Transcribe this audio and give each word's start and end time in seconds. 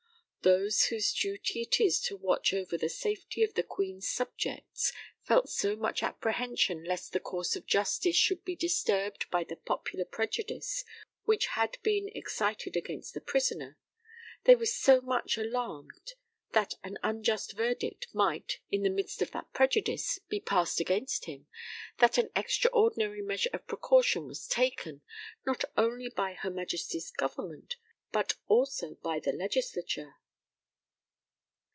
Those 0.43 0.85
whose 0.85 1.13
duty 1.13 1.61
it 1.61 1.79
is 1.79 1.99
to 2.01 2.17
watch 2.17 2.51
over 2.51 2.75
the 2.75 2.89
safety 2.89 3.43
of 3.43 3.53
the 3.53 3.61
Queen's 3.61 4.09
subjects 4.09 4.91
felt 5.21 5.49
so 5.51 5.75
much 5.75 6.01
apprehension 6.01 6.83
lest 6.83 7.13
the 7.13 7.19
course 7.19 7.55
of 7.55 7.67
justice 7.67 8.15
should 8.15 8.43
be 8.43 8.55
disturbed 8.55 9.29
by 9.29 9.43
the 9.43 9.55
popular 9.55 10.03
prejudice 10.03 10.83
which 11.25 11.45
had 11.45 11.77
been 11.83 12.09
excited 12.15 12.75
against 12.75 13.13
the 13.13 13.21
prisoner 13.21 13.77
they 14.45 14.55
were 14.55 14.65
so 14.65 14.99
much 14.99 15.37
alarmed 15.37 16.15
that 16.53 16.73
an 16.83 16.97
unjust 17.03 17.53
verdict 17.53 18.07
might, 18.11 18.61
in 18.71 18.81
the 18.81 18.89
midst 18.89 19.21
of 19.21 19.29
that 19.29 19.53
prejudice, 19.53 20.17
be 20.27 20.39
passed 20.39 20.79
against 20.79 21.25
him, 21.25 21.45
that 21.99 22.17
an 22.17 22.31
extraordinary 22.35 23.21
measure 23.21 23.51
of 23.53 23.67
precaution 23.67 24.25
was 24.25 24.47
taken, 24.47 25.03
not 25.45 25.63
only 25.77 26.09
by 26.09 26.33
Her 26.33 26.49
Majesty's 26.49 27.11
Government, 27.11 27.75
but 28.11 28.37
also 28.47 28.95
by 29.03 29.19
the 29.19 29.33
Legislature. 29.33 30.15